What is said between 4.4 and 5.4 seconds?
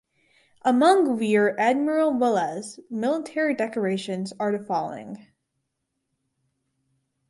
the following